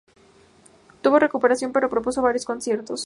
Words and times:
Tuvo 1.03 1.19
recuperación 1.19 1.71
pero 1.71 1.87
pospuso 1.87 2.23
varios 2.23 2.45
conciertos. 2.45 2.99